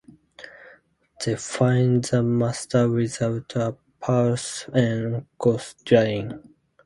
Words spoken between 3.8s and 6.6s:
pulse and Goth dying.